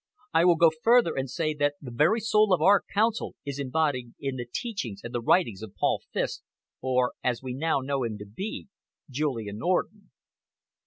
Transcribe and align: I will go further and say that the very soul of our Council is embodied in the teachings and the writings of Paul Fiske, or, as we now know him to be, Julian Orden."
I 0.33 0.45
will 0.45 0.55
go 0.55 0.71
further 0.81 1.15
and 1.15 1.29
say 1.29 1.53
that 1.53 1.75
the 1.79 1.91
very 1.91 2.19
soul 2.21 2.53
of 2.55 2.59
our 2.63 2.83
Council 2.91 3.35
is 3.45 3.59
embodied 3.59 4.15
in 4.19 4.35
the 4.35 4.47
teachings 4.51 5.01
and 5.03 5.13
the 5.13 5.21
writings 5.21 5.61
of 5.61 5.75
Paul 5.75 6.01
Fiske, 6.11 6.41
or, 6.81 7.13
as 7.23 7.43
we 7.43 7.53
now 7.53 7.81
know 7.81 8.01
him 8.03 8.17
to 8.17 8.25
be, 8.25 8.67
Julian 9.11 9.61
Orden." 9.61 10.09